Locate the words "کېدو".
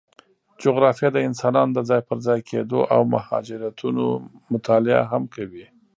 2.49-2.79